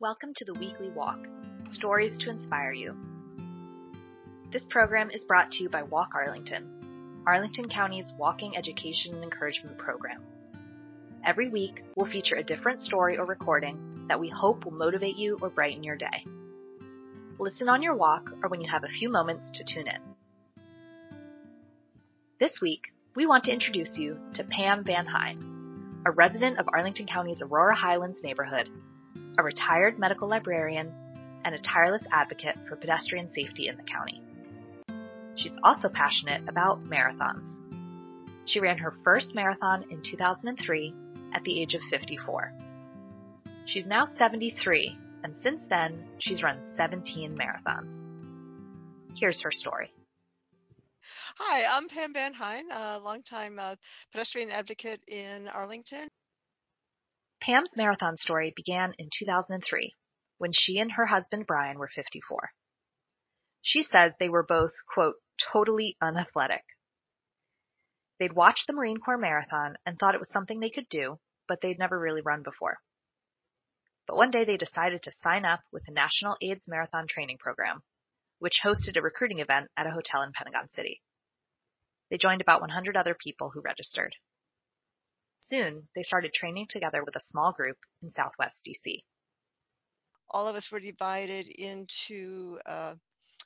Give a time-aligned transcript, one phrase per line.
[0.00, 1.26] Welcome to the weekly walk
[1.70, 2.96] Stories to Inspire You.
[4.52, 9.76] This program is brought to you by Walk Arlington, Arlington County's walking education and encouragement
[9.76, 10.22] program.
[11.26, 15.36] Every week, we'll feature a different story or recording that we hope will motivate you
[15.42, 16.24] or brighten your day.
[17.40, 20.00] Listen on your walk or when you have a few moments to tune in.
[22.38, 22.82] This week,
[23.16, 27.74] we want to introduce you to Pam Van Hine, a resident of Arlington County's Aurora
[27.74, 28.70] Highlands neighborhood
[29.38, 30.92] a retired medical librarian,
[31.44, 34.20] and a tireless advocate for pedestrian safety in the county.
[35.36, 37.46] She's also passionate about marathons.
[38.44, 40.94] She ran her first marathon in 2003
[41.32, 42.52] at the age of 54.
[43.66, 48.02] She's now 73, and since then, she's run 17 marathons.
[49.16, 49.92] Here's her story.
[51.36, 53.76] Hi, I'm Pam Van Hine, a longtime uh,
[54.10, 56.08] pedestrian advocate in Arlington.
[57.40, 59.94] Pam's marathon story began in 2003
[60.38, 62.50] when she and her husband Brian were 54.
[63.62, 65.16] She says they were both, quote,
[65.52, 66.64] totally unathletic.
[68.18, 71.60] They'd watched the Marine Corps Marathon and thought it was something they could do, but
[71.60, 72.78] they'd never really run before.
[74.06, 77.82] But one day they decided to sign up with the National AIDS Marathon Training Program,
[78.38, 81.02] which hosted a recruiting event at a hotel in Pentagon City.
[82.10, 84.14] They joined about 100 other people who registered.
[85.48, 89.02] Soon, they started training together with a small group in Southwest DC.
[90.30, 92.94] All of us were divided into uh,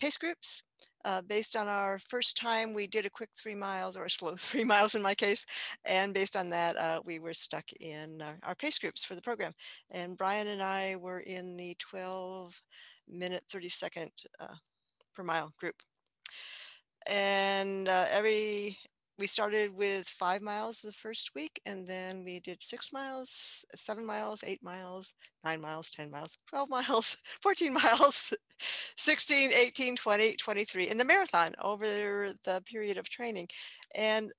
[0.00, 0.62] pace groups.
[1.04, 4.34] Uh, based on our first time, we did a quick three miles or a slow
[4.36, 5.46] three miles in my case.
[5.84, 9.22] And based on that, uh, we were stuck in uh, our pace groups for the
[9.22, 9.52] program.
[9.90, 12.60] And Brian and I were in the 12
[13.08, 14.56] minute, 30 second uh,
[15.14, 15.76] per mile group.
[17.06, 18.78] And uh, every
[19.18, 24.06] we started with five miles the first week and then we did six miles seven
[24.06, 28.34] miles eight miles nine miles 10 miles 12 miles 14 miles
[28.96, 33.48] 16 18 20 23 in the marathon over the period of training.
[33.94, 34.30] And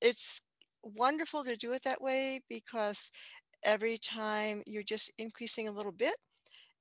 [0.00, 0.42] it's
[0.82, 3.10] wonderful to do it that way because
[3.64, 6.16] every time you're just increasing a little bit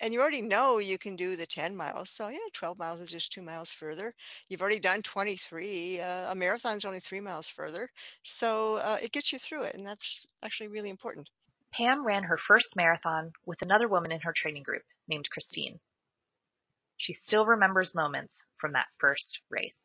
[0.04, 2.10] and you already know you can do the 10 miles.
[2.10, 4.14] So, yeah, 12 miles is just two miles further.
[4.50, 6.02] You've already done 23.
[6.02, 7.90] Uh, a marathon is only three miles further.
[8.24, 9.76] So, uh, it gets you through it.
[9.76, 11.30] And that's actually really important.
[11.72, 15.80] Pam ran her first marathon with another woman in her training group named Christine.
[16.98, 19.83] She still remembers moments from that first race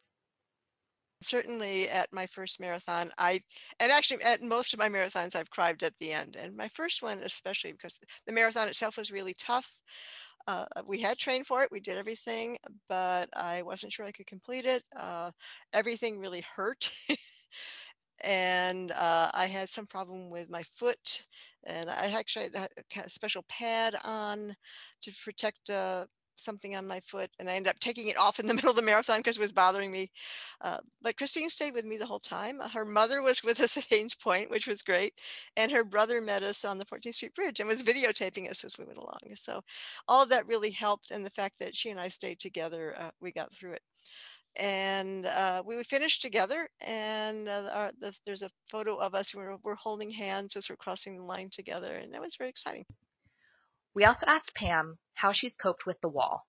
[1.23, 3.41] certainly at my first marathon i
[3.81, 7.03] and actually at most of my marathons i've cried at the end and my first
[7.03, 9.81] one especially because the marathon itself was really tough.
[10.47, 12.57] Uh, we had trained for it we did everything
[12.89, 15.31] but i wasn't sure i could complete it uh,
[15.75, 16.91] everything really hurt.
[18.25, 21.25] And uh, I had some problem with my foot,
[21.65, 24.55] and I actually had a special pad on
[25.03, 26.07] to protect uh,
[26.41, 28.76] something on my foot and I ended up taking it off in the middle of
[28.76, 30.10] the marathon because it was bothering me.
[30.60, 32.60] Uh, but Christine stayed with me the whole time.
[32.60, 35.15] Her mother was with us at Hains Point, which was great.
[35.56, 38.78] And her brother met us on the 14th Street Bridge and was videotaping us as
[38.78, 39.19] we went along.
[39.34, 39.62] So
[40.06, 41.10] all of that really helped.
[41.10, 43.82] And the fact that she and I stayed together, uh, we got through it.
[44.56, 49.32] And uh, we finished together, and uh, our, the, there's a photo of us.
[49.32, 52.84] We're, we're holding hands as we're crossing the line together, and that was very exciting.
[53.98, 56.47] We also asked Pam how she's coped with the wall.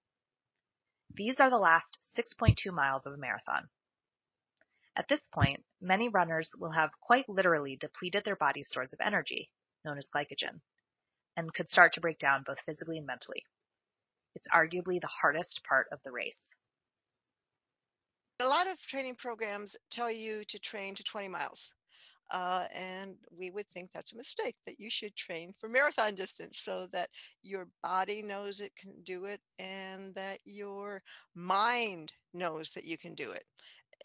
[1.11, 3.69] These are the last 6.2 miles of a marathon.
[4.95, 9.49] At this point, many runners will have quite literally depleted their body's stores of energy,
[9.83, 10.61] known as glycogen,
[11.35, 13.43] and could start to break down both physically and mentally.
[14.35, 16.53] It's arguably the hardest part of the race.
[18.41, 21.73] A lot of training programs tell you to train to 20 miles.
[22.31, 26.59] Uh, and we would think that's a mistake that you should train for marathon distance
[26.59, 27.09] so that
[27.41, 31.01] your body knows it can do it and that your
[31.35, 33.44] mind knows that you can do it.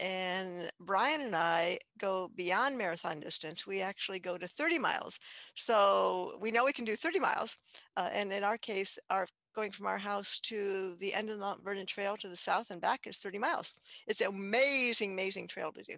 [0.00, 3.66] And Brian and I go beyond marathon distance.
[3.66, 5.20] We actually go to 30 miles.
[5.54, 7.56] So we know we can do 30 miles.
[7.96, 11.44] Uh, and in our case, our going from our house to the end of the
[11.44, 13.76] Mount Vernon Trail to the south and back is 30 miles.
[14.06, 15.96] It's an amazing, amazing trail to do.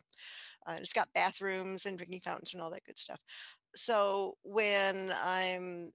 [0.66, 3.20] Uh, it's got bathrooms and drinking fountains and all that good stuff.
[3.74, 5.90] So when I'm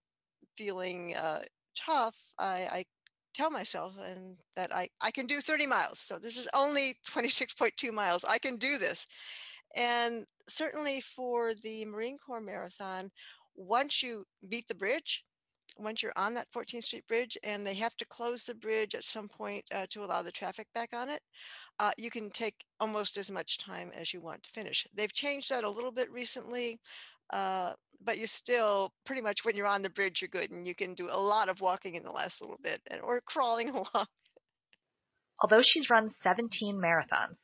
[0.57, 1.41] feeling uh,
[1.75, 2.85] tough, I, I
[3.33, 5.99] tell myself and that I, I can do 30 miles.
[5.99, 8.23] So this is only 26.2 miles.
[8.23, 9.07] I can do this.
[9.75, 13.09] And certainly for the Marine Corps Marathon,
[13.55, 15.23] once you beat the bridge,
[15.77, 19.03] once you're on that 14th Street Bridge and they have to close the bridge at
[19.03, 21.21] some point uh, to allow the traffic back on it,
[21.79, 24.85] uh, you can take almost as much time as you want to finish.
[24.93, 26.79] They've changed that a little bit recently.
[27.31, 27.73] Uh,
[28.03, 30.93] but you still pretty much when you're on the bridge, you're good and you can
[30.93, 34.07] do a lot of walking in the last little bit and, or crawling along.
[35.41, 37.37] Although she's run 17 marathons,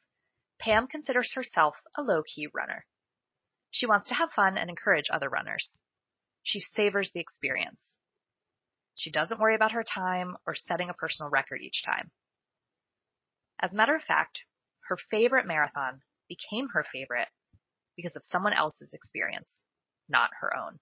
[0.59, 2.85] Pam considers herself a low key runner.
[3.71, 5.79] She wants to have fun and encourage other runners.
[6.44, 7.94] She savors the experience.
[8.98, 12.10] She doesn't worry about her time or setting a personal record each time.
[13.62, 14.44] As a matter of fact,
[14.90, 17.28] her favorite marathon became her favorite
[17.96, 19.62] because of someone else's experience,
[20.10, 20.80] not her own.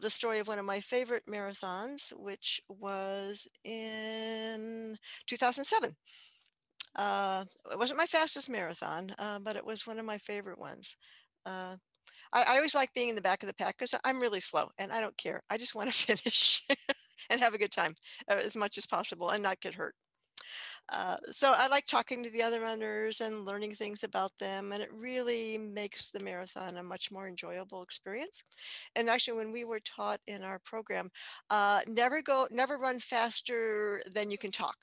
[0.00, 4.96] The story of one of my favorite marathons, which was in
[5.26, 5.94] 2007.
[6.96, 10.96] Uh, it wasn't my fastest marathon, uh, but it was one of my favorite ones.
[11.44, 11.76] Uh,
[12.34, 14.68] I, I, always like being in the back of the pack because I'm really slow
[14.78, 15.42] and I don't care.
[15.48, 16.62] I just want to finish
[17.30, 17.94] and have a good time
[18.30, 19.94] uh, as much as possible and not get hurt.
[20.92, 24.82] Uh, so I like talking to the other runners and learning things about them, and
[24.82, 28.42] it really makes the marathon a much more enjoyable experience.
[28.94, 31.08] And actually, when we were taught in our program,
[31.48, 34.76] uh, never go, never run faster than you can talk.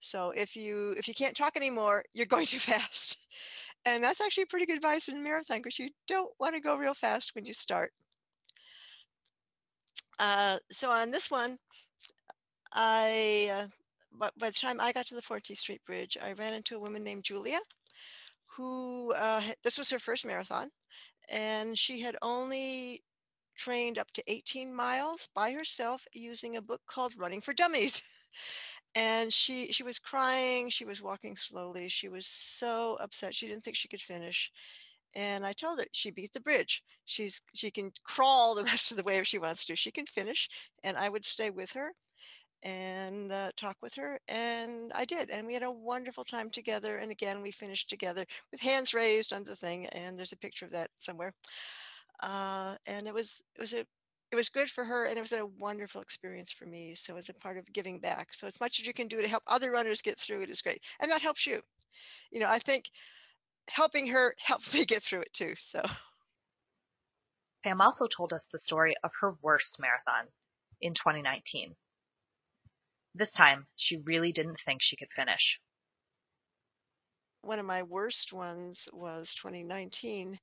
[0.00, 3.26] So if you if you can't talk anymore, you're going too fast.
[3.94, 6.76] And that's actually pretty good advice in a marathon because you don't want to go
[6.76, 7.92] real fast when you start.
[10.18, 11.56] Uh, so on this one,
[12.72, 13.66] I uh,
[14.12, 16.80] by, by the time I got to the 14th Street Bridge, I ran into a
[16.80, 17.60] woman named Julia,
[18.56, 20.68] who uh, this was her first marathon,
[21.30, 23.02] and she had only
[23.56, 28.02] trained up to 18 miles by herself using a book called Running for Dummies.
[28.94, 33.62] and she she was crying she was walking slowly she was so upset she didn't
[33.62, 34.50] think she could finish
[35.14, 36.82] and i told her she beat the bridge.
[37.04, 39.76] She's she can crawl the rest of the way if she wants to.
[39.76, 40.48] She can finish
[40.84, 41.92] and i would stay with her
[42.64, 46.96] and uh, talk with her and i did and we had a wonderful time together
[46.96, 50.64] and again we finished together with hands raised on the thing and there's a picture
[50.64, 51.32] of that somewhere
[52.22, 53.84] uh, and it was it was a
[54.30, 56.94] it was good for her and it was a wonderful experience for me.
[56.94, 58.34] So as a part of giving back.
[58.34, 60.62] So as much as you can do to help other runners get through it is
[60.62, 60.82] great.
[61.00, 61.62] And that helps you.
[62.30, 62.90] You know, I think
[63.68, 65.54] helping her helped me get through it too.
[65.56, 65.82] So
[67.64, 70.28] Pam also told us the story of her worst marathon
[70.80, 71.74] in 2019.
[73.14, 75.58] This time, she really didn't think she could finish.
[77.42, 80.38] One of my worst ones was 2019,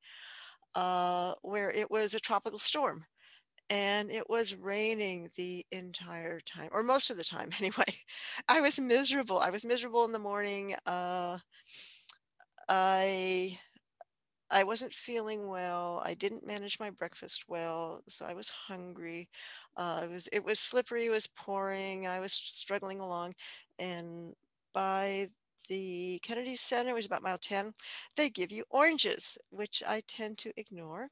[0.73, 3.05] uh, where it was a tropical storm
[3.69, 7.83] and it was raining the entire time or most of the time anyway.
[8.47, 11.39] I was miserable i was miserable in the morning uh,
[12.69, 13.57] i
[14.51, 19.29] i wasn't feeling well i didn't manage my breakfast well so i was hungry
[19.77, 23.33] uh, it was it was slippery it was pouring i was struggling along
[23.79, 24.33] and
[24.73, 25.27] by
[25.67, 27.73] the Kennedy Center was about mile 10.
[28.15, 31.09] They give you oranges, which I tend to ignore.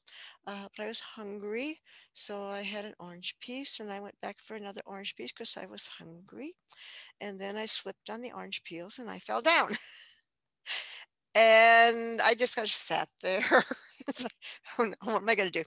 [0.48, 1.80] Uh, but I was hungry,
[2.14, 5.56] so I had an orange piece and I went back for another orange piece because
[5.58, 6.56] I was hungry.
[7.22, 9.72] And then I slipped on the orange peels and I fell down.
[11.36, 13.46] and I just kind of sat there.
[14.22, 14.32] like,
[14.80, 15.66] oh no, what am I going to do?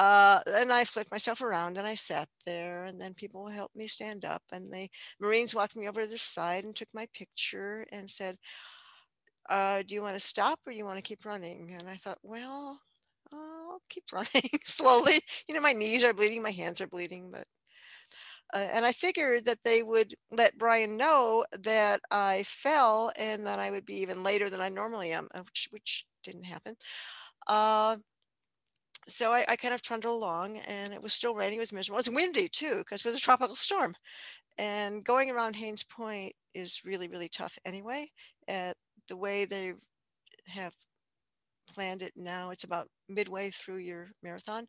[0.00, 3.86] Uh, and I flipped myself around and I sat there and then people helped me
[3.86, 4.88] stand up and the
[5.20, 8.38] Marines walked me over to the side and took my picture and said,
[9.48, 11.76] uh, do you want to stop or do you want to keep running?
[11.78, 12.80] And I thought, well,
[13.32, 15.20] I'll keep running slowly.
[15.48, 17.46] You know, my knees are bleeding, my hands are bleeding, but
[18.52, 23.58] uh, and I figured that they would let Brian know that I fell and that
[23.58, 26.74] I would be even later than I normally am, uh, which, which didn't happen.
[27.46, 27.98] Uh,
[29.08, 31.56] so I, I, kind of trundled along and it was still raining.
[31.56, 31.98] It was miserable.
[31.98, 33.94] It was windy too because it was a tropical storm.
[34.58, 38.08] And going around Hains Point is really, really tough anyway.
[38.48, 38.76] At
[39.08, 39.74] the way they
[40.46, 40.74] have
[41.72, 44.66] planned it now, it's about midway through your marathon.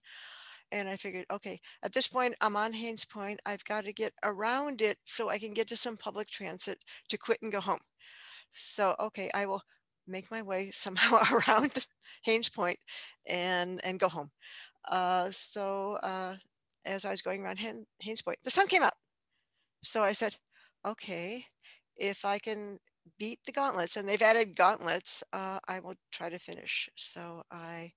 [0.71, 3.41] And I figured, okay, at this point, I'm on Hains Point.
[3.45, 7.17] I've got to get around it so I can get to some public transit to
[7.17, 7.79] quit and go home.
[8.53, 9.61] So, okay, I will
[10.07, 11.87] make my way somehow around
[12.23, 12.79] Hains Point
[13.27, 14.31] and and go home.
[14.89, 16.35] Uh, so uh,
[16.85, 18.93] as I was going around Hains Point, the sun came out.
[19.83, 20.35] So I said,
[20.85, 21.45] okay,
[21.97, 22.79] if I can
[23.17, 26.89] beat the gauntlets, and they've added gauntlets, uh, I will try to finish.
[26.95, 27.93] So I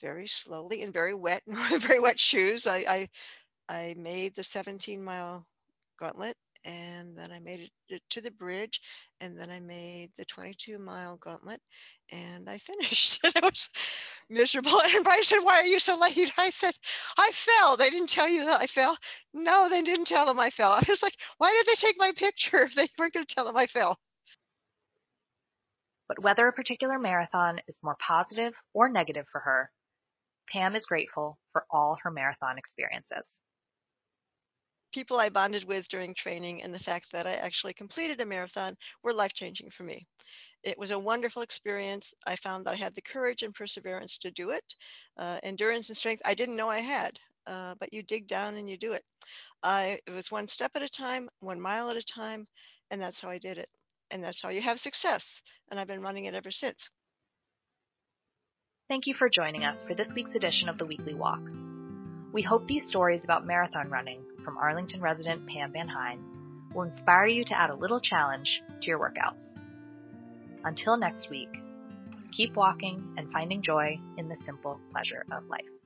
[0.00, 1.42] very slowly and very wet,
[1.78, 2.66] very wet shoes.
[2.66, 3.08] I, I
[3.68, 5.46] I made the 17 mile
[5.98, 8.80] gauntlet and then I made it to the bridge,
[9.20, 11.60] and then I made the 22 mile gauntlet,
[12.12, 13.20] and I finished.
[13.24, 13.70] and it was
[14.30, 14.80] miserable.
[14.84, 16.74] And Brian said, "Why are you so late?" I said,
[17.18, 17.76] "I fell.
[17.76, 18.96] They didn't tell you that I fell."
[19.34, 20.72] No, they didn't tell them I fell.
[20.72, 23.44] I was like, "Why did they take my picture if they weren't going to tell
[23.44, 23.98] them I fell?"
[26.08, 29.70] But whether a particular marathon is more positive or negative for her,
[30.50, 33.38] Pam is grateful for all her marathon experiences.
[34.92, 38.74] People I bonded with during training and the fact that I actually completed a marathon
[39.02, 40.06] were life changing for me.
[40.64, 42.14] It was a wonderful experience.
[42.26, 44.74] I found that I had the courage and perseverance to do it.
[45.16, 48.68] Uh, endurance and strength I didn't know I had, uh, but you dig down and
[48.68, 49.04] you do it.
[49.62, 52.46] I, it was one step at a time, one mile at a time,
[52.90, 53.68] and that's how I did it.
[54.10, 55.42] And that's how you have success.
[55.70, 56.90] And I've been running it ever since.
[58.88, 61.42] Thank you for joining us for this week's edition of the Weekly Walk.
[62.32, 66.22] We hope these stories about marathon running from Arlington resident Pam Van Hine
[66.74, 69.40] will inspire you to add a little challenge to your workouts.
[70.64, 71.48] Until next week,
[72.30, 75.77] keep walking and finding joy in the simple pleasure of life.